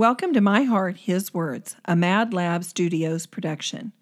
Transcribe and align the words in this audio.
Welcome 0.00 0.32
to 0.32 0.40
My 0.40 0.62
Heart, 0.62 0.96
His 0.96 1.34
Words, 1.34 1.76
a 1.84 1.94
Mad 1.94 2.32
Lab 2.32 2.64
Studios 2.64 3.26
production. 3.26 3.92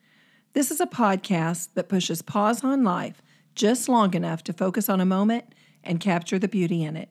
This 0.53 0.71
is 0.71 0.81
a 0.81 0.87
podcast 0.87 1.71
that 1.75 1.89
pushes 1.89 2.23
pause 2.23 2.63
on 2.63 2.85
life 2.85 3.21
just 3.57 3.89
long 3.89 4.15
enough 4.15 4.45
to 4.45 4.53
focus 4.53 4.89
on 4.89 5.01
a 5.01 5.05
moment 5.05 5.57
and 5.83 5.99
capture 5.99 6.39
the 6.39 6.47
beauty 6.47 6.85
in 6.85 6.97
it. 6.97 7.09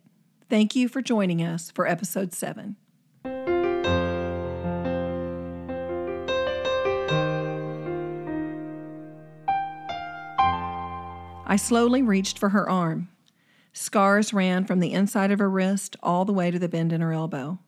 Thank 0.49 0.73
you 0.73 0.87
for 0.87 1.01
joining 1.01 1.43
us 1.43 1.69
for 1.69 1.85
episode 1.85 2.31
7. 2.31 2.77
I 11.45 11.57
slowly 11.57 12.01
reached 12.01 12.39
for 12.39 12.47
her 12.49 12.69
arm. 12.69 13.09
Scars 13.73 14.33
ran 14.33 14.63
from 14.63 14.79
the 14.79 14.93
inside 14.93 15.31
of 15.31 15.39
her 15.39 15.49
wrist 15.49 15.97
all 16.01 16.23
the 16.23 16.31
way 16.31 16.51
to 16.51 16.57
the 16.57 16.69
bend 16.69 16.93
in 16.93 17.01
her 17.01 17.11
elbow 17.11 17.59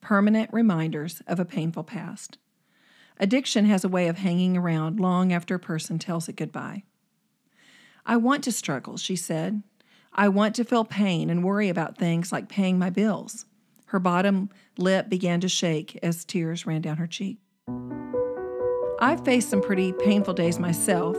permanent 0.00 0.50
reminders 0.52 1.22
of 1.26 1.40
a 1.40 1.44
painful 1.44 1.84
past. 1.84 2.38
Addiction 3.18 3.66
has 3.66 3.84
a 3.84 3.88
way 3.88 4.08
of 4.08 4.18
hanging 4.18 4.56
around 4.56 4.98
long 4.98 5.32
after 5.32 5.54
a 5.54 5.60
person 5.60 5.98
tells 5.98 6.28
it 6.28 6.36
goodbye. 6.36 6.84
I 8.06 8.16
want 8.16 8.42
to 8.44 8.52
struggle, 8.52 8.96
she 8.96 9.14
said. 9.14 9.62
I 10.12 10.28
want 10.28 10.54
to 10.56 10.64
feel 10.64 10.84
pain 10.84 11.30
and 11.30 11.44
worry 11.44 11.68
about 11.68 11.98
things 11.98 12.32
like 12.32 12.48
paying 12.48 12.78
my 12.78 12.90
bills. 12.90 13.44
Her 13.86 13.98
bottom 13.98 14.50
lip 14.78 15.08
began 15.08 15.40
to 15.40 15.48
shake 15.48 15.98
as 16.02 16.24
tears 16.24 16.66
ran 16.66 16.80
down 16.80 16.96
her 16.96 17.06
cheek. 17.06 17.38
I've 19.00 19.24
faced 19.24 19.50
some 19.50 19.62
pretty 19.62 19.92
painful 19.92 20.34
days 20.34 20.58
myself. 20.58 21.16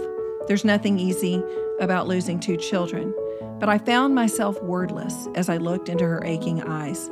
There's 0.48 0.66
nothing 0.66 1.00
easy 1.00 1.44
about 1.80 2.08
losing 2.08 2.40
two 2.40 2.58
children, 2.58 3.14
but 3.60 3.70
I 3.70 3.78
found 3.78 4.16
myself 4.16 4.62
wordless 4.62 5.28
as 5.36 5.50
I 5.50 5.58
looked 5.58 5.90
into 5.90 6.06
her 6.06 6.24
aching 6.26 6.62
eyes. 6.64 7.10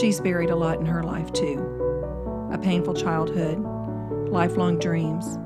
She's 0.00 0.20
buried 0.20 0.50
a 0.50 0.56
lot 0.56 0.80
in 0.80 0.86
her 0.86 1.02
life, 1.02 1.32
too 1.32 1.70
a 2.52 2.58
painful 2.58 2.94
childhood, 2.94 3.58
lifelong 4.28 4.78
dreams, 4.78 5.38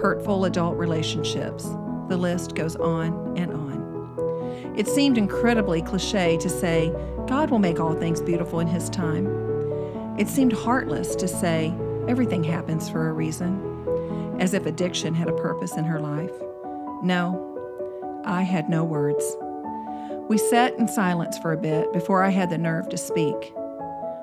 hurtful 0.00 0.44
adult 0.44 0.76
relationships. 0.76 1.64
The 2.08 2.16
list 2.16 2.54
goes 2.54 2.76
on 2.76 3.36
and 3.36 3.52
on. 3.52 4.74
It 4.76 4.86
seemed 4.86 5.18
incredibly 5.18 5.82
cliche 5.82 6.36
to 6.38 6.48
say, 6.48 6.92
God 7.26 7.50
will 7.50 7.58
make 7.58 7.80
all 7.80 7.94
things 7.94 8.20
beautiful 8.20 8.60
in 8.60 8.68
His 8.68 8.88
time. 8.88 9.26
It 10.16 10.28
seemed 10.28 10.52
heartless 10.52 11.16
to 11.16 11.26
say, 11.26 11.74
everything 12.06 12.44
happens 12.44 12.88
for 12.88 13.08
a 13.08 13.12
reason, 13.12 14.36
as 14.40 14.54
if 14.54 14.66
addiction 14.66 15.14
had 15.14 15.28
a 15.28 15.36
purpose 15.36 15.76
in 15.76 15.84
her 15.84 16.00
life. 16.00 16.34
No, 17.02 18.22
I 18.24 18.42
had 18.42 18.68
no 18.68 18.84
words. 18.84 19.36
We 20.28 20.38
sat 20.38 20.78
in 20.78 20.86
silence 20.86 21.38
for 21.38 21.52
a 21.52 21.56
bit 21.56 21.92
before 21.92 22.22
I 22.22 22.30
had 22.30 22.50
the 22.50 22.58
nerve 22.58 22.88
to 22.90 22.96
speak. 22.96 23.54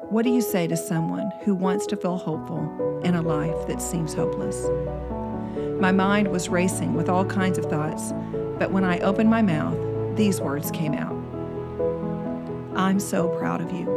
What 0.09 0.23
do 0.23 0.29
you 0.29 0.41
say 0.41 0.67
to 0.67 0.77
someone 0.77 1.31
who 1.43 1.55
wants 1.55 1.87
to 1.87 1.97
feel 1.97 2.17
hopeful 2.17 3.01
in 3.03 3.15
a 3.15 3.23
life 3.23 3.65
that 3.67 3.81
seems 3.81 4.13
hopeless? 4.13 4.69
My 5.81 5.91
mind 5.91 6.27
was 6.27 6.47
racing 6.47 6.93
with 6.93 7.09
all 7.09 7.25
kinds 7.25 7.57
of 7.57 7.65
thoughts, 7.65 8.13
but 8.59 8.71
when 8.71 8.83
I 8.83 8.99
opened 8.99 9.31
my 9.31 9.41
mouth, 9.41 9.75
these 10.15 10.39
words 10.39 10.69
came 10.69 10.93
out 10.93 11.15
I'm 12.77 12.99
so 12.99 13.29
proud 13.39 13.61
of 13.61 13.71
you. 13.71 13.89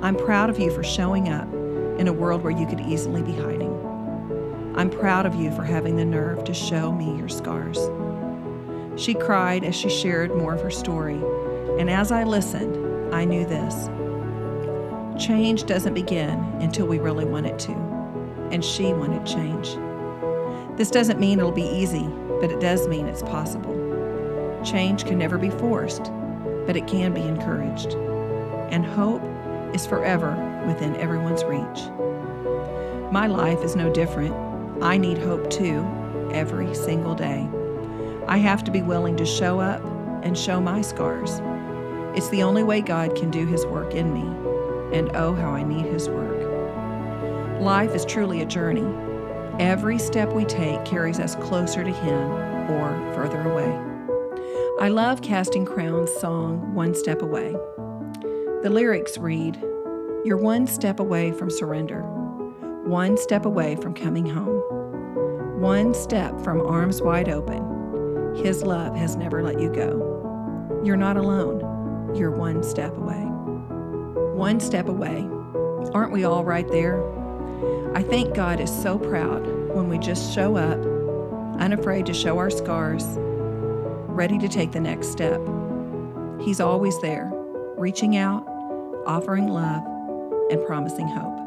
I'm 0.00 0.16
proud 0.16 0.48
of 0.48 0.60
you 0.60 0.70
for 0.70 0.84
showing 0.84 1.28
up 1.28 1.52
in 1.98 2.06
a 2.06 2.12
world 2.12 2.44
where 2.44 2.56
you 2.56 2.66
could 2.66 2.80
easily 2.80 3.22
be 3.22 3.32
hiding. 3.32 3.74
I'm 4.76 4.90
proud 4.90 5.26
of 5.26 5.34
you 5.34 5.50
for 5.50 5.64
having 5.64 5.96
the 5.96 6.04
nerve 6.04 6.44
to 6.44 6.54
show 6.54 6.92
me 6.92 7.16
your 7.18 7.28
scars. 7.28 7.78
She 8.96 9.14
cried 9.14 9.64
as 9.64 9.74
she 9.74 9.90
shared 9.90 10.36
more 10.36 10.54
of 10.54 10.62
her 10.62 10.70
story, 10.70 11.20
and 11.80 11.90
as 11.90 12.12
I 12.12 12.22
listened, 12.22 13.12
I 13.12 13.24
knew 13.24 13.44
this 13.44 13.88
Change 15.18 15.66
doesn't 15.66 15.94
begin 15.94 16.40
until 16.60 16.86
we 16.86 16.98
really 16.98 17.24
want 17.24 17.46
it 17.46 17.56
to, 17.60 17.72
and 18.50 18.64
she 18.64 18.92
wanted 18.92 19.24
change. 19.24 19.76
This 20.76 20.90
doesn't 20.90 21.20
mean 21.20 21.38
it'll 21.38 21.52
be 21.52 21.62
easy, 21.62 22.08
but 22.40 22.50
it 22.50 22.58
does 22.58 22.88
mean 22.88 23.06
it's 23.06 23.22
possible. 23.22 23.72
Change 24.64 25.04
can 25.04 25.16
never 25.16 25.38
be 25.38 25.50
forced, 25.50 26.10
but 26.66 26.76
it 26.76 26.88
can 26.88 27.14
be 27.14 27.20
encouraged. 27.20 27.92
And 28.72 28.84
hope 28.84 29.22
is 29.72 29.86
forever 29.86 30.32
within 30.66 30.96
everyone's 30.96 31.44
reach. 31.44 31.88
My 33.12 33.28
life 33.28 33.62
is 33.62 33.76
no 33.76 33.92
different. 33.92 34.34
I 34.82 34.96
need 34.96 35.18
hope 35.18 35.48
too, 35.48 35.86
every 36.32 36.74
single 36.74 37.14
day. 37.14 37.48
I 38.26 38.38
have 38.38 38.64
to 38.64 38.72
be 38.72 38.82
willing 38.82 39.16
to 39.18 39.24
show 39.24 39.60
up 39.60 39.80
and 40.24 40.36
show 40.36 40.60
my 40.60 40.80
scars. 40.80 41.40
It's 42.16 42.30
the 42.30 42.42
only 42.42 42.64
way 42.64 42.80
God 42.80 43.14
can 43.14 43.30
do 43.30 43.46
His 43.46 43.64
work 43.66 43.94
in 43.94 44.12
me 44.12 44.44
and 44.94 45.10
oh, 45.16 45.34
how 45.34 45.50
I 45.50 45.64
need 45.64 45.86
His 45.86 46.08
work. 46.08 47.60
Life 47.60 47.94
is 47.94 48.04
truly 48.04 48.42
a 48.42 48.46
journey. 48.46 48.86
Every 49.58 49.98
step 49.98 50.32
we 50.32 50.44
take 50.44 50.84
carries 50.84 51.18
us 51.18 51.34
closer 51.36 51.82
to 51.82 51.90
Him 51.90 52.30
or 52.70 53.12
further 53.14 53.40
away. 53.42 53.80
I 54.80 54.88
love 54.88 55.20
Casting 55.20 55.64
Crowns' 55.64 56.12
song, 56.12 56.74
One 56.74 56.94
Step 56.94 57.22
Away. 57.22 57.52
The 58.62 58.70
lyrics 58.70 59.18
read 59.18 59.56
You're 60.24 60.36
one 60.36 60.66
step 60.66 61.00
away 61.00 61.32
from 61.32 61.50
surrender, 61.50 62.02
one 62.84 63.16
step 63.16 63.46
away 63.46 63.74
from 63.76 63.94
coming 63.94 64.26
home, 64.26 65.60
one 65.60 65.92
step 65.92 66.40
from 66.40 66.60
arms 66.60 67.02
wide 67.02 67.28
open. 67.28 68.34
His 68.36 68.62
love 68.62 68.96
has 68.96 69.16
never 69.16 69.42
let 69.42 69.60
you 69.60 69.70
go. 69.70 70.80
You're 70.84 70.96
not 70.96 71.16
alone, 71.16 72.14
you're 72.16 72.30
one 72.30 72.62
step 72.62 72.96
away 72.96 73.33
one 74.34 74.58
step 74.58 74.88
away. 74.88 75.28
Aren't 75.92 76.12
we 76.12 76.24
all 76.24 76.44
right 76.44 76.66
there? 76.68 77.02
I 77.94 78.02
think 78.02 78.34
God 78.34 78.60
is 78.60 78.70
so 78.70 78.98
proud 78.98 79.46
when 79.72 79.88
we 79.88 79.98
just 79.98 80.34
show 80.34 80.56
up, 80.56 80.78
unafraid 81.60 82.06
to 82.06 82.14
show 82.14 82.38
our 82.38 82.50
scars, 82.50 83.04
ready 84.08 84.38
to 84.38 84.48
take 84.48 84.72
the 84.72 84.80
next 84.80 85.12
step. 85.12 85.40
He's 86.40 86.58
always 86.60 87.00
there, 87.00 87.30
reaching 87.76 88.16
out, 88.16 88.44
offering 89.06 89.48
love, 89.48 89.84
and 90.50 90.64
promising 90.66 91.06
hope. 91.06 91.40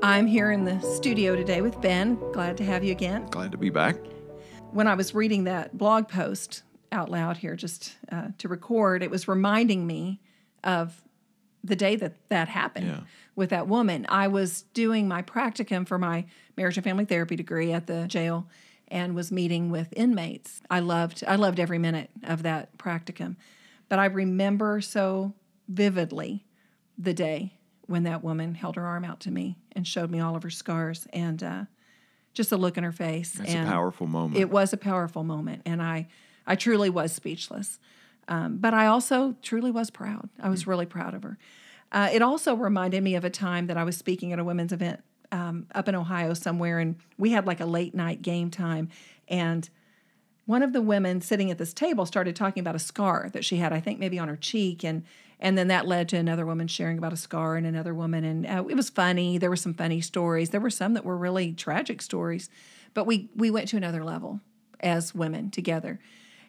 I'm 0.00 0.28
here 0.28 0.52
in 0.52 0.64
the 0.64 0.80
studio 0.80 1.34
today 1.34 1.60
with 1.60 1.80
Ben. 1.80 2.18
Glad 2.32 2.56
to 2.58 2.64
have 2.64 2.84
you 2.84 2.92
again. 2.92 3.26
Glad 3.26 3.50
to 3.50 3.58
be 3.58 3.68
back. 3.68 3.96
When 4.70 4.86
I 4.86 4.94
was 4.94 5.14
reading 5.14 5.44
that 5.44 5.76
blog 5.76 6.08
post 6.08 6.62
out 6.92 7.10
loud 7.10 7.38
here 7.38 7.56
just 7.56 7.96
uh, 8.10 8.28
to 8.38 8.48
record, 8.48 9.02
it 9.02 9.10
was 9.10 9.28
reminding 9.28 9.86
me 9.86 10.20
of 10.64 11.02
the 11.64 11.76
day 11.76 11.96
that 11.96 12.14
that 12.28 12.48
happened 12.48 12.88
yeah. 12.88 13.00
with 13.36 13.50
that 13.50 13.68
woman. 13.68 14.06
I 14.08 14.28
was 14.28 14.62
doing 14.74 15.08
my 15.08 15.22
practicum 15.22 15.86
for 15.86 15.98
my 15.98 16.24
marriage 16.56 16.76
and 16.76 16.84
family 16.84 17.04
therapy 17.04 17.36
degree 17.36 17.72
at 17.72 17.86
the 17.86 18.06
jail 18.06 18.46
and 18.88 19.14
was 19.14 19.30
meeting 19.30 19.70
with 19.70 19.92
inmates. 19.96 20.60
I 20.70 20.80
loved 20.80 21.22
I 21.26 21.36
loved 21.36 21.60
every 21.60 21.78
minute 21.78 22.10
of 22.24 22.42
that 22.44 22.76
practicum. 22.78 23.36
But 23.88 23.98
I 23.98 24.06
remember 24.06 24.80
so 24.80 25.34
vividly 25.68 26.44
the 26.96 27.14
day 27.14 27.54
when 27.86 28.02
that 28.04 28.22
woman 28.22 28.54
held 28.54 28.76
her 28.76 28.86
arm 28.86 29.04
out 29.04 29.20
to 29.20 29.30
me 29.30 29.58
and 29.72 29.86
showed 29.86 30.10
me 30.10 30.20
all 30.20 30.36
of 30.36 30.42
her 30.42 30.50
scars 30.50 31.06
and 31.12 31.42
uh, 31.42 31.64
just 32.34 32.50
the 32.50 32.56
look 32.56 32.76
in 32.76 32.84
her 32.84 32.92
face. 32.92 33.32
That's 33.32 33.52
and 33.52 33.66
a 33.66 33.70
powerful 33.70 34.06
moment. 34.06 34.40
It 34.40 34.50
was 34.50 34.72
a 34.72 34.76
powerful 34.76 35.24
moment, 35.24 35.62
and 35.64 35.82
I 35.82 36.08
I 36.48 36.56
truly 36.56 36.90
was 36.90 37.12
speechless. 37.12 37.78
Um, 38.26 38.58
but 38.58 38.74
I 38.74 38.86
also 38.86 39.36
truly 39.42 39.70
was 39.70 39.90
proud. 39.90 40.28
I 40.40 40.48
was 40.48 40.66
really 40.66 40.86
proud 40.86 41.14
of 41.14 41.22
her. 41.22 41.38
Uh, 41.90 42.10
it 42.12 42.20
also 42.20 42.54
reminded 42.54 43.02
me 43.02 43.14
of 43.14 43.24
a 43.24 43.30
time 43.30 43.66
that 43.68 43.76
I 43.76 43.84
was 43.84 43.96
speaking 43.96 44.32
at 44.32 44.38
a 44.38 44.44
women's 44.44 44.72
event 44.72 45.00
um, 45.32 45.66
up 45.74 45.88
in 45.88 45.94
Ohio 45.94 46.34
somewhere, 46.34 46.78
and 46.78 46.96
we 47.16 47.30
had 47.30 47.46
like 47.46 47.60
a 47.60 47.66
late 47.66 47.94
night 47.94 48.20
game 48.20 48.50
time. 48.50 48.88
And 49.28 49.68
one 50.44 50.62
of 50.62 50.72
the 50.72 50.82
women 50.82 51.20
sitting 51.20 51.50
at 51.50 51.58
this 51.58 51.72
table 51.72 52.04
started 52.06 52.36
talking 52.36 52.60
about 52.60 52.74
a 52.74 52.78
scar 52.80 53.30
that 53.32 53.44
she 53.44 53.56
had, 53.56 53.72
I 53.72 53.80
think 53.80 53.98
maybe 53.98 54.18
on 54.18 54.28
her 54.28 54.36
cheek, 54.36 54.84
and 54.84 55.04
and 55.40 55.56
then 55.56 55.68
that 55.68 55.86
led 55.86 56.08
to 56.08 56.16
another 56.16 56.44
woman 56.44 56.66
sharing 56.66 56.98
about 56.98 57.12
a 57.12 57.16
scar 57.16 57.56
and 57.56 57.66
another 57.66 57.94
woman, 57.94 58.24
and 58.24 58.46
uh, 58.46 58.64
it 58.68 58.74
was 58.74 58.90
funny. 58.90 59.38
There 59.38 59.50
were 59.50 59.56
some 59.56 59.74
funny 59.74 60.00
stories. 60.00 60.50
There 60.50 60.60
were 60.60 60.70
some 60.70 60.94
that 60.94 61.04
were 61.04 61.16
really 61.16 61.52
tragic 61.52 62.02
stories, 62.02 62.50
but 62.92 63.04
we 63.04 63.30
we 63.34 63.50
went 63.50 63.68
to 63.68 63.76
another 63.78 64.04
level 64.04 64.40
as 64.80 65.14
women 65.14 65.50
together. 65.50 65.98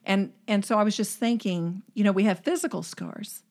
And 0.10 0.34
and 0.48 0.66
so 0.66 0.80
I 0.80 0.84
was 0.84 0.98
just 0.98 1.20
thinking, 1.20 1.84
you 1.94 2.04
know, 2.04 2.12
we 2.12 2.24
have 2.24 2.40
physical 2.40 2.82
scars 2.82 3.44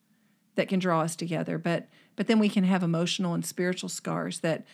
that 0.56 0.68
can 0.68 0.80
draw 0.80 1.02
us 1.02 1.14
together, 1.14 1.56
but 1.56 1.88
but 2.16 2.26
then 2.26 2.40
we 2.40 2.48
can 2.48 2.64
have 2.64 2.82
emotional 2.82 3.32
and 3.32 3.46
spiritual 3.46 3.88
scars 3.88 4.40
that 4.40 4.66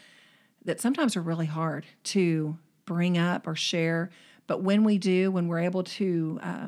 that 0.64 0.81
sometimes 0.81 1.14
are 1.14 1.20
really 1.20 1.44
hard 1.44 1.84
to 2.04 2.56
bring 2.86 3.19
up 3.19 3.46
or 3.46 3.54
share. 3.54 4.08
But 4.46 4.62
when 4.62 4.82
we 4.82 4.96
do, 4.96 5.31
when 5.31 5.46
we're 5.46 5.60
able 5.60 5.84
to 5.84 6.40
uh, 6.42 6.66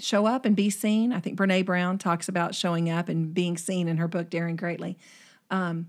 show 0.00 0.26
up 0.26 0.44
and 0.44 0.56
be 0.56 0.70
seen, 0.70 1.12
I 1.12 1.20
think 1.20 1.38
Brene 1.38 1.64
Brown 1.64 1.98
talks 1.98 2.28
about 2.28 2.56
showing 2.56 2.90
up 2.90 3.08
and 3.08 3.32
being 3.32 3.56
seen 3.56 3.86
in 3.86 3.98
her 3.98 4.08
book 4.08 4.28
Daring 4.28 4.56
Greatly. 4.56 4.98
Um, 5.52 5.86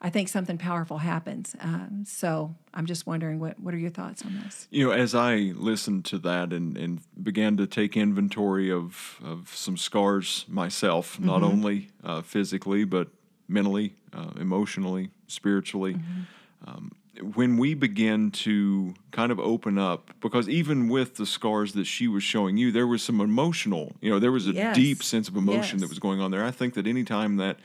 I 0.00 0.10
think 0.10 0.28
something 0.28 0.58
powerful 0.58 0.98
happens. 0.98 1.56
Um, 1.60 2.04
so 2.06 2.54
I'm 2.74 2.86
just 2.86 3.06
wondering 3.06 3.40
what 3.40 3.58
what 3.58 3.72
are 3.74 3.78
your 3.78 3.90
thoughts 3.90 4.24
on 4.24 4.40
this? 4.44 4.68
You 4.70 4.86
know, 4.86 4.92
as 4.92 5.14
I 5.14 5.52
listened 5.56 6.04
to 6.06 6.18
that 6.18 6.52
and, 6.52 6.76
and 6.76 7.00
began 7.22 7.56
to 7.56 7.66
take 7.66 7.96
inventory 7.96 8.70
of, 8.70 9.18
of 9.24 9.50
some 9.54 9.76
scars 9.76 10.44
myself, 10.48 11.14
mm-hmm. 11.14 11.26
not 11.26 11.42
only 11.42 11.88
uh, 12.04 12.22
physically, 12.22 12.84
but 12.84 13.08
mentally, 13.48 13.94
uh, 14.12 14.30
emotionally, 14.38 15.10
spiritually, 15.28 15.94
mm-hmm. 15.94 16.70
um, 16.70 16.92
when 17.34 17.56
we 17.56 17.74
begin 17.74 18.30
to 18.30 18.94
kind 19.10 19.32
of 19.32 19.40
open 19.40 19.78
up, 19.78 20.10
because 20.20 20.48
even 20.48 20.88
with 20.88 21.16
the 21.16 21.24
scars 21.24 21.72
that 21.72 21.86
she 21.86 22.08
was 22.08 22.22
showing 22.22 22.56
you, 22.56 22.70
there 22.70 22.86
was 22.86 23.02
some 23.02 23.20
emotional, 23.20 23.96
you 24.00 24.10
know, 24.10 24.18
there 24.18 24.32
was 24.32 24.46
a 24.46 24.52
yes. 24.52 24.76
deep 24.76 25.02
sense 25.02 25.28
of 25.28 25.36
emotion 25.36 25.78
yes. 25.78 25.80
that 25.80 25.88
was 25.88 25.98
going 25.98 26.20
on 26.20 26.30
there. 26.30 26.44
I 26.44 26.50
think 26.50 26.74
that 26.74 26.86
anytime 26.86 27.36
that 27.36 27.56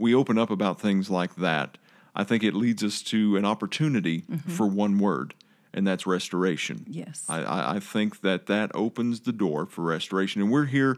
we 0.00 0.14
open 0.14 0.38
up 0.38 0.50
about 0.50 0.80
things 0.80 1.10
like 1.10 1.36
that, 1.36 1.78
I 2.14 2.24
think 2.24 2.42
it 2.42 2.54
leads 2.54 2.82
us 2.82 3.02
to 3.02 3.36
an 3.36 3.44
opportunity 3.44 4.22
mm-hmm. 4.22 4.50
for 4.50 4.66
one 4.66 4.98
word, 4.98 5.34
and 5.72 5.86
that's 5.86 6.06
restoration. 6.06 6.86
Yes. 6.88 7.24
I, 7.28 7.76
I 7.76 7.80
think 7.80 8.22
that 8.22 8.46
that 8.46 8.70
opens 8.74 9.20
the 9.20 9.32
door 9.32 9.66
for 9.66 9.82
restoration. 9.82 10.42
And 10.42 10.50
we're 10.50 10.64
here, 10.64 10.96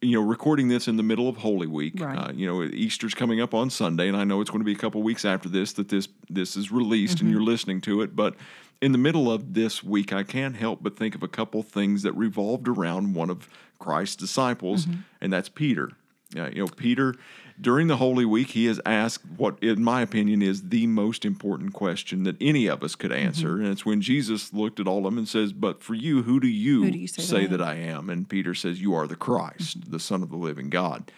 you 0.00 0.18
know, 0.18 0.26
recording 0.26 0.68
this 0.68 0.88
in 0.88 0.96
the 0.96 1.02
middle 1.02 1.28
of 1.28 1.36
Holy 1.36 1.66
Week. 1.66 2.00
Right. 2.00 2.18
Uh, 2.18 2.32
you 2.32 2.46
know, 2.46 2.64
Easter's 2.64 3.14
coming 3.14 3.40
up 3.40 3.54
on 3.54 3.70
Sunday, 3.70 4.08
and 4.08 4.16
I 4.16 4.24
know 4.24 4.40
it's 4.40 4.50
going 4.50 4.60
to 4.60 4.64
be 4.64 4.72
a 4.72 4.78
couple 4.78 5.02
weeks 5.02 5.24
after 5.24 5.48
this 5.48 5.74
that 5.74 5.90
this 5.90 6.08
this 6.28 6.56
is 6.56 6.72
released 6.72 7.18
mm-hmm. 7.18 7.26
and 7.26 7.32
you're 7.32 7.44
listening 7.44 7.80
to 7.82 8.02
it. 8.02 8.16
But 8.16 8.34
in 8.80 8.92
the 8.92 8.98
middle 8.98 9.30
of 9.30 9.54
this 9.54 9.84
week, 9.84 10.12
I 10.12 10.22
can't 10.22 10.56
help 10.56 10.82
but 10.82 10.96
think 10.96 11.14
of 11.14 11.22
a 11.22 11.28
couple 11.28 11.62
things 11.62 12.02
that 12.02 12.12
revolved 12.14 12.66
around 12.66 13.14
one 13.14 13.30
of 13.30 13.48
Christ's 13.78 14.16
disciples, 14.16 14.86
mm-hmm. 14.86 15.00
and 15.20 15.32
that's 15.32 15.48
Peter. 15.48 15.92
Yeah, 16.34 16.48
you 16.48 16.64
know, 16.64 16.66
Peter 16.66 17.14
during 17.60 17.88
the 17.88 17.96
Holy 17.96 18.24
Week, 18.24 18.48
he 18.50 18.66
has 18.66 18.80
asked 18.86 19.24
what, 19.36 19.62
in 19.62 19.82
my 19.82 20.02
opinion, 20.02 20.42
is 20.42 20.68
the 20.68 20.86
most 20.86 21.24
important 21.24 21.72
question 21.72 22.22
that 22.24 22.36
any 22.40 22.66
of 22.66 22.82
us 22.82 22.94
could 22.94 23.12
answer. 23.12 23.54
Mm-hmm. 23.54 23.64
And 23.64 23.72
it's 23.72 23.84
when 23.84 24.00
Jesus 24.00 24.52
looked 24.52 24.78
at 24.78 24.86
all 24.86 24.98
of 24.98 25.04
them 25.04 25.18
and 25.18 25.28
says, 25.28 25.52
But 25.52 25.82
for 25.82 25.94
you, 25.94 26.22
who 26.22 26.38
do 26.38 26.46
you, 26.46 26.84
who 26.84 26.90
do 26.90 26.98
you 26.98 27.08
say, 27.08 27.22
say 27.22 27.46
that, 27.46 27.60
I 27.60 27.74
that 27.74 27.80
I 27.88 27.90
am? 27.90 28.10
And 28.10 28.28
Peter 28.28 28.54
says, 28.54 28.80
You 28.80 28.94
are 28.94 29.06
the 29.06 29.16
Christ, 29.16 29.80
mm-hmm. 29.80 29.90
the 29.90 29.98
Son 29.98 30.22
of 30.22 30.30
the 30.30 30.36
living 30.36 30.70
God. 30.70 31.10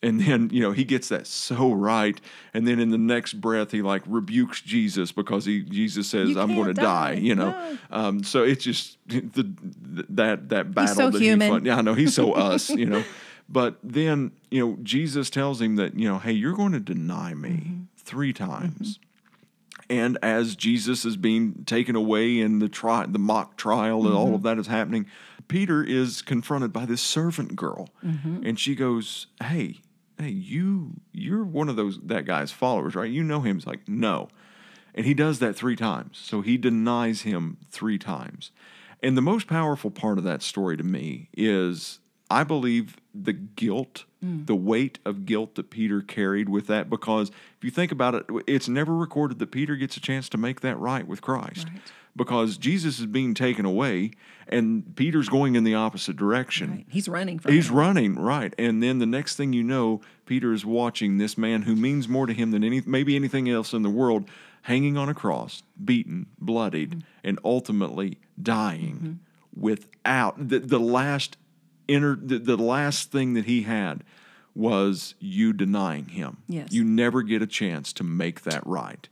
And 0.00 0.20
then, 0.20 0.50
you 0.52 0.60
know, 0.60 0.70
he 0.70 0.84
gets 0.84 1.08
that 1.08 1.26
so 1.26 1.72
right. 1.72 2.20
And 2.54 2.68
then 2.68 2.78
in 2.78 2.90
the 2.90 2.98
next 2.98 3.34
breath, 3.34 3.72
he 3.72 3.82
like 3.82 4.02
rebukes 4.06 4.60
Jesus 4.60 5.10
because 5.10 5.44
he 5.44 5.62
Jesus 5.62 6.08
says, 6.08 6.36
"I'm 6.36 6.54
going 6.54 6.68
to 6.68 6.74
die. 6.74 7.14
die." 7.14 7.20
You 7.20 7.34
know, 7.34 7.50
no. 7.50 7.78
um, 7.90 8.22
so 8.22 8.44
it's 8.44 8.62
just 8.62 8.96
the, 9.08 9.52
that 10.10 10.50
that 10.50 10.72
battle. 10.72 10.86
He's 10.86 10.96
so 10.96 11.10
that 11.10 11.20
human. 11.20 11.48
He 11.48 11.52
fought. 11.52 11.64
Yeah, 11.64 11.78
I 11.78 11.80
know 11.80 11.94
he's 11.94 12.14
so 12.14 12.32
us. 12.34 12.70
You 12.70 12.86
know, 12.86 13.04
but 13.48 13.78
then, 13.82 14.32
you 14.50 14.64
know, 14.66 14.78
Jesus 14.82 15.30
tells 15.30 15.60
him 15.60 15.76
that, 15.76 15.98
you 15.98 16.08
know, 16.08 16.18
hey, 16.18 16.32
you're 16.32 16.54
going 16.54 16.72
to 16.72 16.80
deny 16.80 17.34
me 17.34 17.48
mm-hmm. 17.48 17.82
three 17.96 18.32
times. 18.32 18.98
Mm-hmm. 18.98 19.04
And 19.90 20.18
as 20.22 20.54
Jesus 20.54 21.06
is 21.06 21.16
being 21.16 21.64
taken 21.64 21.96
away 21.96 22.38
in 22.38 22.58
the 22.58 22.68
tri- 22.68 23.06
the 23.08 23.18
mock 23.18 23.56
trial 23.56 24.00
and 24.00 24.08
mm-hmm. 24.08 24.16
all 24.16 24.34
of 24.34 24.42
that 24.42 24.58
is 24.58 24.66
happening, 24.66 25.06
Peter 25.48 25.82
is 25.82 26.20
confronted 26.20 26.74
by 26.74 26.84
this 26.84 27.00
servant 27.00 27.56
girl. 27.56 27.88
Mm-hmm. 28.04 28.44
And 28.44 28.60
she 28.60 28.74
goes, 28.74 29.28
Hey, 29.42 29.80
hey, 30.18 30.28
you 30.28 30.92
you're 31.12 31.44
one 31.44 31.70
of 31.70 31.76
those 31.76 31.98
that 32.02 32.26
guy's 32.26 32.52
followers, 32.52 32.94
right? 32.94 33.10
You 33.10 33.24
know 33.24 33.40
him. 33.40 33.56
He's 33.56 33.66
like, 33.66 33.88
No. 33.88 34.28
And 34.94 35.06
he 35.06 35.14
does 35.14 35.38
that 35.38 35.54
three 35.54 35.76
times. 35.76 36.18
So 36.18 36.42
he 36.42 36.58
denies 36.58 37.22
him 37.22 37.56
three 37.70 37.98
times. 37.98 38.50
And 39.02 39.16
the 39.16 39.22
most 39.22 39.46
powerful 39.46 39.90
part 39.90 40.18
of 40.18 40.24
that 40.24 40.42
story 40.42 40.76
to 40.76 40.82
me 40.82 41.28
is 41.36 42.00
I 42.30 42.44
believe 42.44 42.96
the 43.14 43.32
guilt, 43.32 44.04
mm. 44.24 44.46
the 44.46 44.54
weight 44.54 44.98
of 45.04 45.24
guilt 45.24 45.54
that 45.54 45.70
Peter 45.70 46.02
carried 46.02 46.48
with 46.48 46.66
that, 46.66 46.90
because 46.90 47.30
if 47.30 47.64
you 47.64 47.70
think 47.70 47.90
about 47.90 48.14
it, 48.14 48.26
it's 48.46 48.68
never 48.68 48.94
recorded 48.94 49.38
that 49.38 49.50
Peter 49.50 49.76
gets 49.76 49.96
a 49.96 50.00
chance 50.00 50.28
to 50.30 50.38
make 50.38 50.60
that 50.60 50.78
right 50.78 51.06
with 51.06 51.22
Christ. 51.22 51.68
Right. 51.68 51.80
Because 52.16 52.58
Jesus 52.58 52.98
is 52.98 53.06
being 53.06 53.32
taken 53.32 53.64
away 53.64 54.10
and 54.48 54.96
Peter's 54.96 55.28
going 55.28 55.54
in 55.54 55.62
the 55.62 55.74
opposite 55.74 56.16
direction. 56.16 56.70
Right. 56.70 56.86
He's 56.88 57.08
running 57.08 57.40
He's 57.46 57.68
him. 57.68 57.76
running, 57.76 58.14
right. 58.16 58.52
And 58.58 58.82
then 58.82 58.98
the 58.98 59.06
next 59.06 59.36
thing 59.36 59.52
you 59.52 59.62
know, 59.62 60.00
Peter 60.26 60.52
is 60.52 60.64
watching 60.66 61.18
this 61.18 61.38
man 61.38 61.62
who 61.62 61.76
means 61.76 62.08
more 62.08 62.26
to 62.26 62.32
him 62.32 62.50
than 62.50 62.64
any 62.64 62.82
maybe 62.84 63.14
anything 63.14 63.48
else 63.48 63.72
in 63.72 63.82
the 63.82 63.90
world 63.90 64.28
hanging 64.62 64.96
on 64.96 65.08
a 65.08 65.14
cross, 65.14 65.62
beaten, 65.82 66.26
bloodied, 66.40 66.90
mm-hmm. 66.90 67.00
and 67.24 67.38
ultimately 67.44 68.18
dying 68.40 68.96
mm-hmm. 68.96 69.60
without 69.60 70.48
the, 70.48 70.58
the 70.58 70.80
last 70.80 71.36
entered 71.88 72.28
the, 72.28 72.38
the 72.38 72.56
last 72.56 73.10
thing 73.10 73.34
that 73.34 73.46
he 73.46 73.62
had 73.62 74.04
was 74.54 75.14
you 75.20 75.52
denying 75.52 76.08
him. 76.08 76.38
Yes. 76.48 76.72
You 76.72 76.84
never 76.84 77.22
get 77.22 77.42
a 77.42 77.46
chance 77.46 77.92
to 77.94 78.04
make 78.04 78.42
that 78.42 78.66
right. 78.66 79.08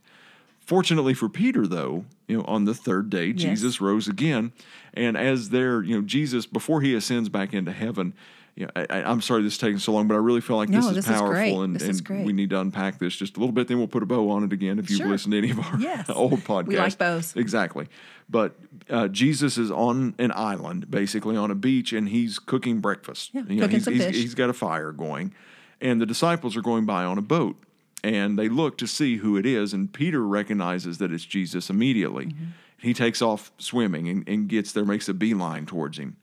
Fortunately 0.59 1.13
for 1.13 1.29
Peter, 1.29 1.65
though, 1.65 2.03
you 2.27 2.37
know, 2.37 2.43
on 2.43 2.65
the 2.65 2.73
third 2.73 3.09
day, 3.09 3.27
yes. 3.27 3.41
Jesus 3.41 3.79
rose 3.79 4.09
again. 4.09 4.51
And 4.93 5.15
as 5.15 5.49
there, 5.49 5.81
you 5.81 5.95
know, 5.95 6.01
Jesus, 6.01 6.45
before 6.45 6.81
he 6.81 6.93
ascends 6.93 7.29
back 7.29 7.53
into 7.53 7.71
heaven, 7.71 8.13
you 8.57 8.65
know, 8.65 8.71
I, 8.75 9.11
am 9.11 9.21
sorry 9.21 9.43
this 9.43 9.53
is 9.53 9.59
taking 9.59 9.77
so 9.77 9.91
long, 9.91 10.07
but 10.07 10.15
I 10.15 10.17
really 10.17 10.41
feel 10.41 10.57
like 10.57 10.67
no, 10.67 10.79
this 10.79 10.89
is 10.89 10.95
this 10.95 11.05
powerful 11.05 11.63
is 11.63 11.83
and, 11.89 12.09
and 12.09 12.25
we 12.25 12.33
need 12.33 12.49
to 12.49 12.59
unpack 12.59 12.97
this 12.97 13.15
just 13.15 13.37
a 13.37 13.39
little 13.39 13.53
bit. 13.53 13.67
Then 13.67 13.77
we'll 13.77 13.87
put 13.87 14.01
a 14.01 14.07
bow 14.07 14.31
on 14.31 14.43
it 14.43 14.51
again 14.51 14.79
if 14.79 14.89
you've 14.89 14.97
sure. 14.97 15.07
listened 15.07 15.33
to 15.33 15.37
any 15.37 15.51
of 15.51 15.59
our 15.59 15.79
yes. 15.79 16.09
old 16.15 16.39
podcasts. 16.39 16.67
We 16.67 16.77
like 16.79 16.97
bows. 16.97 17.35
Exactly. 17.35 17.85
But 18.27 18.55
uh, 18.89 19.09
Jesus 19.09 19.59
is 19.59 19.69
on 19.69 20.15
an 20.17 20.31
island, 20.33 20.89
basically 20.89 21.37
on 21.37 21.51
a 21.51 21.55
beach, 21.55 21.93
and 21.93 22.09
he's 22.09 22.39
cooking 22.39 22.79
breakfast. 22.79 23.29
Yeah, 23.31 23.43
you 23.47 23.57
know, 23.57 23.61
cooking 23.61 23.75
he's, 23.75 23.83
some 23.83 23.93
he's, 23.93 24.05
fish. 24.05 24.15
he's 24.15 24.33
got 24.33 24.49
a 24.49 24.53
fire 24.53 24.91
going, 24.91 25.35
and 25.79 26.01
the 26.01 26.07
disciples 26.07 26.57
are 26.57 26.63
going 26.63 26.87
by 26.87 27.03
on 27.03 27.19
a 27.19 27.23
boat. 27.23 27.57
And 28.03 28.39
they 28.39 28.49
look 28.49 28.77
to 28.79 28.87
see 28.87 29.17
who 29.17 29.37
it 29.37 29.45
is, 29.45 29.71
and 29.71 29.93
Peter 29.93 30.25
recognizes 30.25 30.97
that 30.97 31.11
it's 31.11 31.25
Jesus 31.25 31.69
immediately. 31.69 32.27
Mm-hmm. 32.27 32.45
He 32.79 32.93
takes 32.95 33.21
off 33.21 33.51
swimming 33.59 34.07
and, 34.07 34.27
and 34.27 34.47
gets 34.47 34.71
there, 34.71 34.85
makes 34.85 35.07
a 35.09 35.13
beeline 35.13 35.67
towards 35.67 35.99
him. 35.99 36.17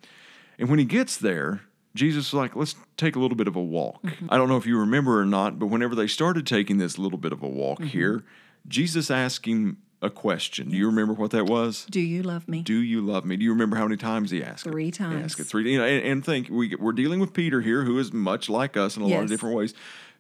And 0.58 0.69
when 0.69 0.78
he 0.78 0.84
gets 0.84 1.16
there, 1.16 1.62
Jesus 1.94 2.32
was 2.32 2.38
like, 2.38 2.56
let's 2.56 2.75
take 2.96 3.17
a 3.17 3.19
little 3.19 3.37
bit 3.37 3.46
of 3.46 3.56
a 3.56 3.62
walk. 3.62 4.02
Mm-hmm. 4.02 4.26
I 4.31 4.37
don't 4.37 4.49
know 4.49 4.56
if 4.56 4.67
you 4.67 4.79
remember 4.79 5.20
or 5.20 5.25
not, 5.25 5.58
but 5.58 5.67
whenever 5.67 5.94
they 5.94 6.06
started 6.06 6.46
taking 6.46 6.79
this 6.79 6.99
little 6.99 7.19
bit 7.19 7.32
of 7.32 7.43
a 7.43 7.49
walk 7.49 7.79
mm-hmm. 7.79 7.88
here, 7.88 8.25
Jesus 8.67 9.11
asked 9.11 9.46
him 9.46 9.79
a 10.02 10.11
question. 10.11 10.70
Do 10.70 10.76
you 10.76 10.87
remember 10.87 11.14
what 11.14 11.31
that 11.31 11.46
was? 11.46 11.87
Do 11.88 12.00
you 12.00 12.23
love 12.23 12.49
me? 12.49 12.62
Do 12.62 12.75
you 12.75 13.00
love 13.00 13.25
me? 13.25 13.37
Do 13.37 13.44
you 13.44 13.50
remember 13.50 13.76
how 13.76 13.85
many 13.85 13.96
times 13.96 14.31
he 14.31 14.43
asked 14.43 14.64
three 14.64 14.88
it? 14.88 14.94
times. 14.94 15.17
He 15.17 15.23
asked 15.23 15.41
it 15.41 15.44
three. 15.44 15.73
You 15.73 15.79
know, 15.79 15.85
and, 15.85 16.05
and 16.05 16.25
think 16.25 16.49
we, 16.50 16.75
we're 16.75 16.93
dealing 16.93 17.20
with 17.20 17.32
Peter 17.32 17.61
here, 17.61 17.85
who 17.85 17.99
is 17.99 18.12
much 18.12 18.49
like 18.49 18.76
us 18.76 18.96
in 18.96 19.02
a 19.02 19.06
yes. 19.06 19.14
lot 19.14 19.23
of 19.25 19.31
different 19.31 19.56
ways. 19.56 19.75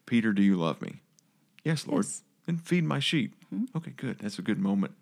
Peter, 0.06 0.32
do 0.32 0.42
you 0.42 0.56
love 0.56 0.80
me? 0.80 1.00
Yes, 1.64 1.86
Lord. 1.86 2.04
Yes. 2.04 2.22
Then 2.46 2.56
feed 2.56 2.84
my 2.84 3.00
sheep. 3.00 3.34
Mm-hmm. 3.54 3.76
Okay, 3.76 3.92
good. 3.96 4.18
That's 4.20 4.38
a 4.38 4.42
good 4.42 4.58
moment. 4.58 4.94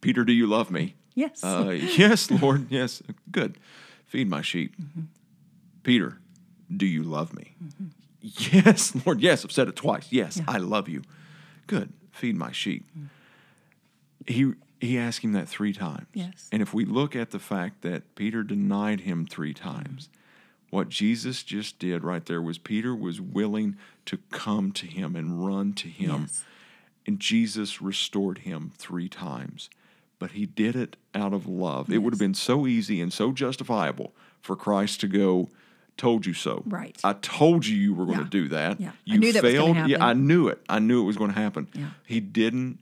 Peter, 0.00 0.24
do 0.24 0.32
you 0.32 0.46
love 0.46 0.70
me? 0.70 0.94
Yes. 1.14 1.42
Uh, 1.42 1.70
yes, 1.96 2.30
Lord. 2.30 2.66
Yes, 2.70 3.02
good. 3.30 3.58
Feed 4.06 4.28
my 4.28 4.42
sheep. 4.42 4.76
Mm-hmm. 4.76 5.02
Peter, 5.86 6.18
do 6.76 6.84
you 6.84 7.04
love 7.04 7.32
me? 7.32 7.54
Mm-hmm. 7.64 7.86
Yes, 8.20 8.92
Lord. 9.06 9.20
Yes, 9.20 9.44
I've 9.44 9.52
said 9.52 9.68
it 9.68 9.76
twice. 9.76 10.08
Yes, 10.10 10.38
yeah. 10.38 10.44
I 10.48 10.58
love 10.58 10.88
you. 10.88 11.02
Good. 11.68 11.92
Feed 12.10 12.36
my 12.36 12.50
sheep. 12.50 12.84
Mm-hmm. 12.90 13.06
He 14.26 14.52
he 14.80 14.98
asked 14.98 15.22
him 15.22 15.32
that 15.34 15.48
three 15.48 15.72
times. 15.72 16.08
Yes. 16.12 16.48
And 16.50 16.60
if 16.60 16.74
we 16.74 16.84
look 16.84 17.14
at 17.14 17.30
the 17.30 17.38
fact 17.38 17.82
that 17.82 18.16
Peter 18.16 18.42
denied 18.42 19.02
him 19.02 19.26
three 19.26 19.54
times, 19.54 20.08
mm-hmm. 20.08 20.76
what 20.76 20.88
Jesus 20.88 21.44
just 21.44 21.78
did 21.78 22.02
right 22.02 22.26
there 22.26 22.42
was 22.42 22.58
Peter 22.58 22.92
was 22.92 23.20
willing 23.20 23.76
to 24.06 24.18
come 24.32 24.72
to 24.72 24.86
him 24.86 25.14
and 25.14 25.46
run 25.46 25.72
to 25.74 25.88
him. 25.88 26.22
Yes. 26.22 26.44
And 27.06 27.20
Jesus 27.20 27.80
restored 27.80 28.38
him 28.38 28.72
three 28.76 29.08
times. 29.08 29.70
But 30.18 30.32
he 30.32 30.46
did 30.46 30.74
it 30.74 30.96
out 31.14 31.32
of 31.32 31.46
love. 31.46 31.88
Yes. 31.88 31.94
It 31.94 31.98
would 31.98 32.12
have 32.12 32.18
been 32.18 32.34
so 32.34 32.66
easy 32.66 33.00
and 33.00 33.12
so 33.12 33.30
justifiable 33.30 34.14
for 34.40 34.56
Christ 34.56 35.00
to 35.02 35.06
go, 35.06 35.48
told 35.96 36.26
you 36.26 36.34
so. 36.34 36.62
Right. 36.66 36.98
I 37.02 37.14
told 37.14 37.66
you 37.66 37.76
you 37.76 37.94
were 37.94 38.04
going 38.06 38.18
yeah. 38.18 38.24
to 38.24 38.30
do 38.30 38.48
that. 38.48 38.80
Yeah. 38.80 38.92
You 39.04 39.14
I 39.14 39.18
knew 39.18 39.32
failed. 39.32 39.76
That 39.76 39.88
yeah, 39.88 40.04
I 40.04 40.12
knew 40.12 40.48
it. 40.48 40.60
I 40.68 40.78
knew 40.78 41.02
it 41.02 41.06
was 41.06 41.16
going 41.16 41.32
to 41.32 41.38
happen. 41.38 41.68
Yeah. 41.74 41.90
He 42.04 42.20
didn't 42.20 42.78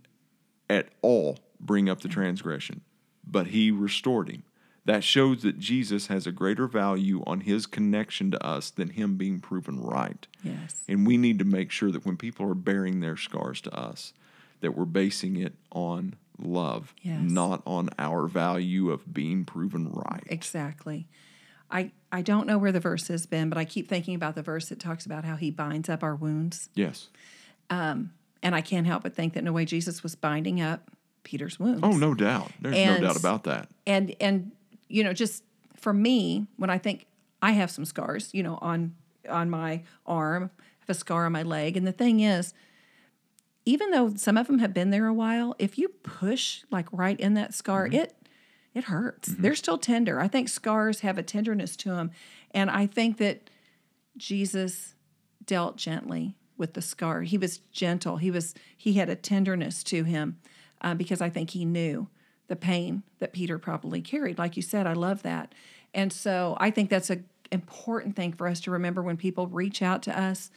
at 0.69 0.89
all 1.03 1.39
bring 1.61 1.89
up 1.89 2.01
the 2.01 2.09
transgression, 2.09 2.81
but 3.27 3.49
he 3.49 3.71
restored 3.71 4.29
him. 4.29 4.43
That 4.87 5.03
shows 5.03 5.43
that 5.43 5.59
Jesus 5.59 6.09
has 6.09 6.27
a 6.27 6.33
greater 6.33 6.67
value 6.67 7.23
on 7.27 7.41
his 7.41 7.65
connection 7.65 8.31
to 8.33 8.47
us 8.47 8.69
than 8.69 8.91
him 8.91 9.17
being 9.17 9.41
proven 9.41 9.81
right. 9.81 10.27
Yes. 10.43 10.83
And 10.87 11.07
we 11.07 11.17
need 11.17 11.39
to 11.39 11.45
make 11.47 11.71
sure 11.71 11.91
that 11.91 12.05
when 12.05 12.19
people 12.19 12.51
are 12.51 12.55
bearing 12.55 13.01
their 13.01 13.17
scars 13.17 13.63
to 13.63 13.75
us, 13.75 14.13
that 14.61 14.77
we're 14.77 14.85
basing 14.85 15.37
it 15.37 15.55
on 15.73 16.17
love, 16.39 16.95
yes. 17.01 17.19
not 17.23 17.63
on 17.67 17.89
our 17.99 18.27
value 18.27 18.91
of 18.91 19.13
being 19.13 19.47
proven 19.47 19.91
right. 19.91 20.25
Exactly. 20.27 21.07
I, 21.71 21.91
I 22.13 22.23
don't 22.23 22.47
know 22.47 22.59
where 22.59 22.73
the 22.73 22.81
verse 22.81 23.09
has 23.09 23.27
been, 23.27 23.49
but 23.49 23.59
I 23.59 23.65
keep 23.65 23.89
thinking 23.89 24.15
about 24.15 24.35
the 24.35 24.43
verse 24.43 24.69
that 24.69 24.79
talks 24.79 25.07
about 25.07 25.25
how 25.25 25.37
he 25.37 25.51
binds 25.51 25.89
up 25.89 26.03
our 26.03 26.15
wounds. 26.15 26.69
Yes. 26.75 27.09
Um, 27.71 28.13
and 28.43 28.55
I 28.55 28.61
can't 28.61 28.87
help 28.87 29.03
but 29.03 29.15
think 29.15 29.35
that 29.35 29.41
in 29.41 29.49
a 29.49 29.53
way 29.53 29.65
Jesus 29.65 30.03
was 30.03 30.15
binding 30.15 30.61
up 30.61 30.91
Peter's 31.25 31.59
wounds. 31.59 31.81
Oh, 31.83 31.93
no 31.93 32.15
doubt. 32.15 32.53
There's 32.61 32.77
and, 32.77 33.01
no 33.01 33.09
doubt 33.09 33.19
about 33.19 33.45
that. 33.45 33.69
And 33.87 34.15
and 34.21 34.53
you 34.89 35.03
know, 35.03 35.13
just 35.13 35.43
for 35.77 35.93
me, 35.93 36.47
when 36.57 36.71
I 36.71 36.79
think 36.79 37.07
I 37.43 37.53
have 37.53 37.71
some 37.71 37.85
scars, 37.85 38.33
you 38.33 38.43
know, 38.43 38.59
on 38.61 38.95
on 39.29 39.51
my 39.51 39.83
arm, 40.07 40.51
I 40.59 40.63
have 40.81 40.91
a 40.91 40.95
scar 40.95 41.27
on 41.27 41.33
my 41.33 41.43
leg, 41.43 41.77
and 41.77 41.87
the 41.87 41.93
thing 41.93 42.21
is, 42.21 42.53
even 43.65 43.91
though 43.91 44.15
some 44.15 44.37
of 44.37 44.47
them 44.47 44.59
have 44.59 44.75
been 44.75 44.91
there 44.91 45.07
a 45.07 45.15
while, 45.15 45.57
if 45.59 45.79
you 45.79 45.89
push 45.89 46.63
like 46.71 46.87
right 46.93 47.19
in 47.19 47.35
that 47.35 47.55
scar, 47.55 47.89
it 47.91 48.15
it 48.75 48.85
hurts. 48.85 49.29
They're 49.29 49.55
still 49.55 49.79
tender. 49.79 50.21
I 50.21 50.29
think 50.29 50.49
scars 50.49 51.01
have 51.01 51.17
a 51.17 51.23
tenderness 51.23 51.77
to 51.77 51.91
them, 51.91 52.11
and 52.51 52.71
I 52.71 52.87
think 52.87 53.19
that 53.19 53.49
Jesus 54.17 54.95
dealt 55.45 55.77
gently 55.77 56.37
with 56.57 56.75
the 56.75 56.83
scar. 56.83 57.23
He 57.23 57.39
was 57.39 57.59
gentle. 57.73 58.17
He 58.17 58.31
was 58.31 58.55
he 58.77 58.95
had 58.95 59.09
a 59.09 59.17
tenderness 59.17 59.85
to 59.85 60.05
him 60.05 60.39
uh, 60.81 60.95
because 60.95 61.21
I 61.21 61.31
think 61.31 61.51
he 61.51 61.65
knew 61.65 62.09
the 62.49 62.57
pain 62.57 63.05
that 63.21 63.33
Peter 63.33 63.59
probably 63.59 64.01
carried. 64.01 64.39
Like 64.39 64.57
you 64.57 64.63
said, 64.63 64.87
I 64.87 64.93
love 64.93 65.23
that, 65.23 65.55
and 65.95 66.13
so 66.13 66.57
I 66.59 66.71
think 66.71 66.91
that's 66.91 67.11
an 67.11 67.25
important 67.53 68.17
thing 68.17 68.33
for 68.33 68.49
us 68.49 68.61
to 68.63 68.73
remember 68.73 69.03
when 69.03 69.17
people 69.17 69.47
reach 69.47 69.83
out 69.83 70.03
to 70.03 70.21
us. 70.21 70.51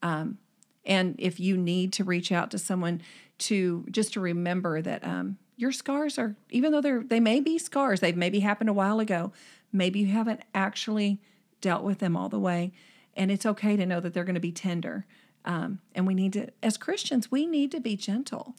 Um, 0.00 0.38
and 0.86 1.16
if 1.18 1.40
you 1.40 1.56
need 1.56 1.92
to 1.94 2.04
reach 2.04 2.30
out 2.30 2.50
to 2.50 2.58
someone 2.58 3.02
to 3.38 3.84
just 3.90 4.12
to 4.12 4.20
remember 4.20 4.80
that 4.82 5.04
um, 5.04 5.38
your 5.56 5.72
scars 5.72 6.18
are 6.18 6.36
even 6.50 6.72
though 6.72 6.80
they're 6.80 7.02
they 7.02 7.20
may 7.20 7.40
be 7.40 7.58
scars 7.58 8.00
they've 8.00 8.16
maybe 8.16 8.40
happened 8.40 8.68
a 8.68 8.72
while 8.72 9.00
ago 9.00 9.32
maybe 9.72 10.00
you 10.00 10.06
haven't 10.06 10.40
actually 10.54 11.20
dealt 11.60 11.82
with 11.82 11.98
them 11.98 12.16
all 12.16 12.28
the 12.28 12.38
way 12.38 12.72
and 13.16 13.30
it's 13.30 13.46
okay 13.46 13.76
to 13.76 13.86
know 13.86 14.00
that 14.00 14.14
they're 14.14 14.24
going 14.24 14.34
to 14.34 14.40
be 14.40 14.52
tender. 14.52 15.06
Um, 15.44 15.80
and 15.94 16.06
we 16.06 16.14
need 16.14 16.32
to 16.34 16.48
as 16.62 16.78
christians 16.78 17.30
we 17.30 17.46
need 17.46 17.70
to 17.72 17.80
be 17.80 17.96
gentle. 17.96 18.54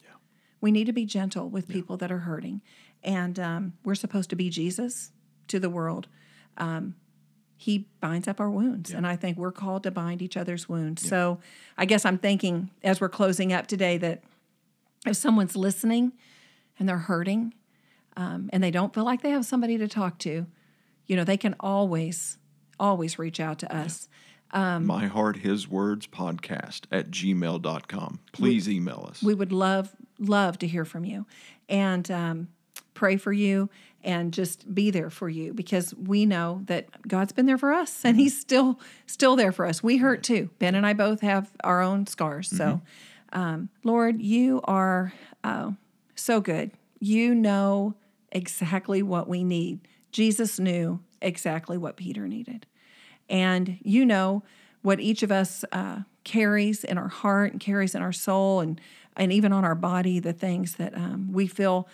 We 0.62 0.72
need 0.72 0.86
to 0.86 0.94
be 0.94 1.06
gentle 1.06 1.50
with 1.50 1.68
people 1.68 1.98
that 1.98 2.12
are 2.12 2.20
hurting. 2.20 2.62
And 3.04 3.40
um, 3.40 3.74
we're 3.84 3.96
supposed 3.96 4.30
to 4.32 4.36
be 4.36 4.50
jesus 4.50 5.12
to 5.48 5.60
the 5.60 5.70
world. 5.70 6.08
Um, 6.58 6.96
he 7.58 7.88
binds 8.02 8.28
up 8.28 8.40
our 8.40 8.50
wounds 8.50 8.92
and 8.92 9.08
i 9.08 9.16
think 9.16 9.38
we're 9.38 9.52
called 9.52 9.84
to 9.84 9.92
bind 9.92 10.22
each 10.22 10.38
other's 10.38 10.70
wounds. 10.70 11.08
So 11.08 11.40
i 11.78 11.86
guess 11.86 12.06
i'm 12.06 12.18
thinking 12.18 12.70
as 12.84 13.02
we're 13.02 13.10
closing 13.10 13.52
up 13.52 13.66
today 13.66 13.98
that 13.98 14.24
if 15.08 15.16
someone's 15.16 15.56
listening 15.56 16.14
and 16.79 16.88
they're 16.88 16.98
hurting 16.98 17.53
um, 18.17 18.50
and 18.53 18.63
they 18.63 18.72
don't 18.72 18.94
feel 18.94 19.03
like 19.05 19.22
they 19.22 19.32
have 19.32 19.46
somebody 19.46 19.77
to 19.77 19.88
talk 19.88 20.17
to 20.20 20.46
you 21.08 21.15
know 21.15 21.24
they 21.24 21.38
can 21.38 21.55
always 21.60 22.38
always 22.79 23.17
reach 23.20 23.39
out 23.39 23.60
to 23.60 23.75
us. 23.75 24.10
Um, 24.51 24.86
My 24.86 25.08
Heart 25.08 25.38
His 25.38 25.67
Words 25.67 26.08
podcast 26.08 26.84
at 26.91 27.10
gmail.com. 27.10 28.20
Please 28.32 28.70
email 28.70 29.08
us. 29.10 29.22
we 29.22 29.34
would 29.34 29.51
love 29.51 29.96
love 30.20 30.58
to 30.60 30.67
hear 30.67 30.86
from 30.86 31.03
you. 31.03 31.25
And 31.67 32.10
um, 32.10 32.48
pray 32.94 33.17
for 33.17 33.34
you 33.34 33.70
and 34.03 34.32
just 34.32 34.74
be 34.74 34.91
there 34.91 35.10
for 35.10 35.27
you 35.27 35.53
because 35.53 35.94
we 35.96 36.25
know 36.25 36.62
that 36.65 37.08
god's 37.08 37.34
been 37.34 37.48
there 37.48 37.58
for 37.58 37.74
us 37.74 38.05
and 38.05 38.17
he's 38.17 38.39
still 38.39 38.79
still 39.05 39.36
there 39.36 39.51
for 39.51 39.65
us. 39.65 39.84
We 39.84 39.98
hurt 39.98 40.24
too. 40.24 40.50
Ben 40.60 40.75
and 40.75 40.86
i 40.86 40.94
both 40.94 41.22
have 41.22 41.51
our 41.63 41.82
own 41.82 42.08
scars. 42.08 42.50
So 42.50 42.82
um, 43.34 43.70
lord 43.84 44.22
you 44.22 44.62
are 44.63 45.12
uh, 45.44 45.72
so 46.16 46.42
good. 46.42 46.72
You 47.00 47.36
know 47.36 47.96
exactly 48.32 49.04
what 49.04 49.28
we 49.28 49.44
need. 49.44 49.88
Jesus 50.12 50.60
knew 50.60 51.00
exactly 51.22 51.78
what 51.78 51.98
peter 51.98 52.28
needed. 52.28 52.66
And 53.30 53.78
you 53.82 54.06
know 54.06 54.44
what 54.82 55.00
each 55.00 55.24
of 55.24 55.32
us 55.32 55.66
uh, 55.72 56.02
carries 56.24 56.84
in 56.84 56.98
our 56.98 57.08
heart 57.08 57.52
and 57.52 57.60
carries 57.60 57.96
in 57.96 58.02
our 58.02 58.14
soul 58.14 58.60
and 58.60 58.80
and 59.18 59.32
even 59.32 59.54
on 59.54 59.64
our 59.64 59.76
body 59.76 60.20
the 60.20 60.34
things 60.34 60.76
that 60.76 60.96
um, 60.96 61.32
we 61.32 61.48
feel 61.48 61.88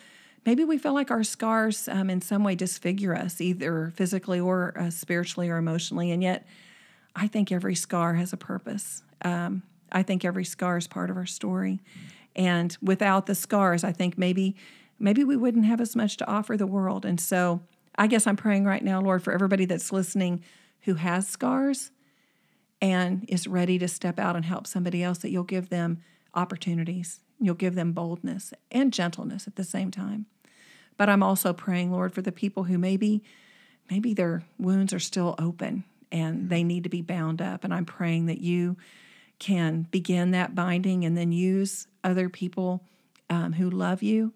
maybe 0.45 0.63
we 0.63 0.77
feel 0.77 0.93
like 0.93 1.11
our 1.11 1.23
scars 1.23 1.87
um, 1.87 2.09
in 2.09 2.19
some 2.19 2.43
way 2.43 2.55
disfigure 2.55 3.15
us 3.15 3.39
either 3.39 3.91
physically 3.95 4.39
or 4.39 4.73
uh, 4.77 4.89
spiritually 4.89 5.49
or 5.49 5.57
emotionally. 5.57 6.11
And 6.11 6.21
yet 6.23 6.45
i 7.15 7.27
think 7.27 7.51
every 7.51 7.75
scar 7.75 8.15
has 8.15 8.33
a 8.33 8.37
purpose. 8.37 9.03
Um, 9.23 9.63
i 9.91 10.03
think 10.03 10.25
every 10.25 10.45
scar 10.45 10.77
is 10.77 10.87
part 10.87 11.09
of 11.09 11.17
our 11.17 11.25
story 11.25 11.79
and 12.35 12.77
without 12.81 13.25
the 13.25 13.35
scars 13.35 13.83
i 13.83 13.91
think 13.91 14.17
maybe 14.17 14.55
maybe 14.99 15.23
we 15.23 15.35
wouldn't 15.35 15.65
have 15.65 15.81
as 15.81 15.95
much 15.95 16.17
to 16.17 16.27
offer 16.27 16.55
the 16.55 16.67
world 16.67 17.05
and 17.05 17.19
so 17.19 17.61
i 17.95 18.07
guess 18.07 18.27
i'm 18.27 18.37
praying 18.37 18.65
right 18.65 18.83
now 18.83 19.01
lord 19.01 19.23
for 19.23 19.33
everybody 19.33 19.65
that's 19.65 19.91
listening 19.91 20.41
who 20.81 20.95
has 20.95 21.27
scars 21.27 21.91
and 22.81 23.25
is 23.27 23.47
ready 23.47 23.77
to 23.77 23.87
step 23.87 24.17
out 24.17 24.35
and 24.35 24.45
help 24.45 24.65
somebody 24.65 25.03
else, 25.03 25.19
that 25.19 25.29
you'll 25.29 25.43
give 25.43 25.69
them 25.69 25.99
opportunities. 26.33 27.19
You'll 27.39 27.55
give 27.55 27.75
them 27.75 27.91
boldness 27.91 28.53
and 28.71 28.91
gentleness 28.91 29.47
at 29.47 29.55
the 29.55 29.63
same 29.63 29.91
time. 29.91 30.25
But 30.97 31.09
I'm 31.09 31.23
also 31.23 31.53
praying, 31.53 31.91
Lord, 31.91 32.13
for 32.13 32.21
the 32.21 32.31
people 32.31 32.63
who 32.63 32.77
maybe 32.77 33.23
maybe 33.89 34.13
their 34.13 34.43
wounds 34.57 34.93
are 34.93 34.99
still 34.99 35.35
open 35.37 35.83
and 36.11 36.49
they 36.49 36.63
need 36.63 36.83
to 36.83 36.89
be 36.89 37.01
bound 37.01 37.41
up. 37.41 37.63
And 37.63 37.73
I'm 37.73 37.85
praying 37.85 38.27
that 38.27 38.39
you 38.39 38.77
can 39.41 39.87
begin 39.89 40.29
that 40.31 40.53
binding 40.53 41.03
and 41.03 41.17
then 41.17 41.31
use 41.31 41.87
other 42.03 42.29
people 42.29 42.83
um, 43.27 43.53
who 43.53 43.69
love 43.69 44.03
you 44.03 44.33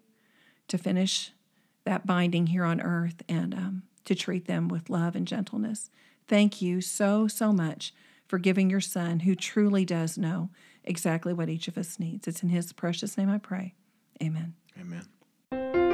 to 0.66 0.76
finish 0.76 1.30
that 1.84 2.04
binding 2.04 2.48
here 2.48 2.64
on 2.64 2.80
earth 2.80 3.22
and 3.28 3.54
um, 3.54 3.82
to 4.04 4.16
treat 4.16 4.46
them 4.46 4.66
with 4.66 4.90
love 4.90 5.14
and 5.14 5.26
gentleness. 5.26 5.90
Thank 6.26 6.60
you 6.60 6.80
so, 6.80 7.28
so 7.28 7.52
much 7.52 7.94
for 8.26 8.38
giving 8.38 8.68
your 8.68 8.80
son, 8.80 9.20
who 9.20 9.36
truly 9.36 9.84
does 9.84 10.18
know 10.18 10.50
exactly 10.82 11.32
what 11.32 11.48
each 11.48 11.68
of 11.68 11.78
us 11.78 12.00
needs. 12.00 12.26
It's 12.26 12.42
in 12.42 12.48
his 12.48 12.72
precious 12.72 13.16
name 13.16 13.30
I 13.30 13.38
pray. 13.38 13.74
Amen. 14.20 14.54
Amen. 14.80 15.85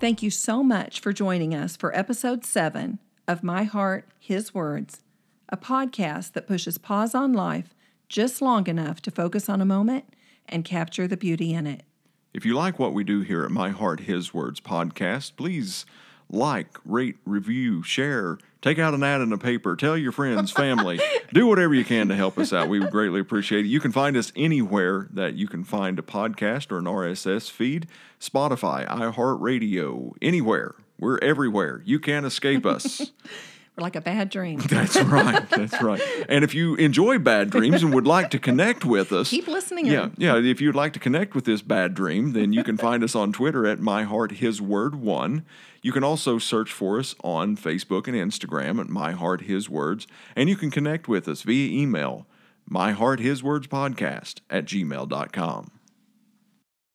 Thank 0.00 0.22
you 0.22 0.30
so 0.30 0.62
much 0.62 1.00
for 1.00 1.12
joining 1.12 1.56
us 1.56 1.76
for 1.76 1.96
episode 1.96 2.44
seven 2.44 3.00
of 3.26 3.42
My 3.42 3.64
Heart, 3.64 4.08
His 4.20 4.54
Words, 4.54 5.02
a 5.48 5.56
podcast 5.56 6.34
that 6.34 6.46
pushes 6.46 6.78
pause 6.78 7.16
on 7.16 7.32
life 7.32 7.74
just 8.08 8.40
long 8.40 8.68
enough 8.68 9.02
to 9.02 9.10
focus 9.10 9.48
on 9.48 9.60
a 9.60 9.66
moment 9.66 10.04
and 10.48 10.64
capture 10.64 11.08
the 11.08 11.16
beauty 11.16 11.52
in 11.52 11.66
it. 11.66 11.82
If 12.32 12.46
you 12.46 12.54
like 12.54 12.78
what 12.78 12.94
we 12.94 13.02
do 13.02 13.22
here 13.22 13.42
at 13.42 13.50
My 13.50 13.70
Heart 13.70 14.00
His 14.00 14.32
Words 14.32 14.60
podcast, 14.60 15.34
please 15.34 15.84
like, 16.30 16.78
rate, 16.84 17.16
review, 17.24 17.82
share, 17.82 18.38
take 18.60 18.78
out 18.78 18.94
an 18.94 19.02
ad 19.02 19.20
in 19.20 19.30
the 19.30 19.38
paper, 19.38 19.76
tell 19.76 19.96
your 19.96 20.12
friends, 20.12 20.50
family, 20.50 21.00
do 21.32 21.46
whatever 21.46 21.74
you 21.74 21.84
can 21.84 22.08
to 22.08 22.14
help 22.14 22.38
us 22.38 22.52
out. 22.52 22.68
We 22.68 22.80
would 22.80 22.90
greatly 22.90 23.20
appreciate 23.20 23.64
it. 23.64 23.68
You 23.68 23.80
can 23.80 23.92
find 23.92 24.16
us 24.16 24.32
anywhere 24.36 25.08
that 25.12 25.34
you 25.34 25.46
can 25.48 25.64
find 25.64 25.98
a 25.98 26.02
podcast 26.02 26.70
or 26.70 26.78
an 26.78 26.84
RSS 26.84 27.50
feed 27.50 27.86
Spotify, 28.20 28.86
iHeartRadio, 28.88 30.12
anywhere. 30.20 30.74
We're 30.98 31.18
everywhere. 31.18 31.82
You 31.84 32.00
can't 32.00 32.26
escape 32.26 32.66
us. 32.66 33.12
Like 33.78 33.96
a 33.96 34.00
bad 34.00 34.28
dream. 34.30 34.58
That's 34.68 34.96
right. 35.02 35.48
That's 35.50 35.80
right. 35.82 36.00
And 36.28 36.44
if 36.44 36.54
you 36.54 36.74
enjoy 36.76 37.18
bad 37.18 37.50
dreams 37.50 37.82
and 37.82 37.94
would 37.94 38.06
like 38.06 38.30
to 38.30 38.38
connect 38.38 38.84
with 38.84 39.12
us, 39.12 39.30
Keep 39.30 39.48
listening. 39.48 39.86
yeah, 39.86 40.04
in. 40.04 40.14
yeah. 40.18 40.36
If 40.36 40.60
you'd 40.60 40.74
like 40.74 40.92
to 40.94 40.98
connect 40.98 41.34
with 41.34 41.44
this 41.44 41.62
bad 41.62 41.94
dream, 41.94 42.32
then 42.32 42.52
you 42.52 42.64
can 42.64 42.76
find 42.76 43.02
us 43.04 43.14
on 43.14 43.32
Twitter 43.32 43.66
at 43.66 43.78
My 43.78 44.02
Heart 44.04 44.32
His 44.32 44.60
Word 44.60 44.96
One. 44.96 45.44
You 45.80 45.92
can 45.92 46.02
also 46.02 46.38
search 46.38 46.72
for 46.72 46.98
us 46.98 47.14
on 47.22 47.56
Facebook 47.56 48.08
and 48.08 48.16
Instagram 48.16 48.80
at 48.80 48.88
My 48.88 49.12
Heart 49.12 49.42
His 49.42 49.70
Words, 49.70 50.06
and 50.34 50.48
you 50.48 50.56
can 50.56 50.70
connect 50.70 51.06
with 51.06 51.28
us 51.28 51.42
via 51.42 51.70
email, 51.80 52.26
My 52.68 52.90
Heart 52.92 53.20
His 53.20 53.42
Words 53.44 53.68
Podcast 53.68 54.40
at 54.50 54.64
gmail.com. 54.64 55.70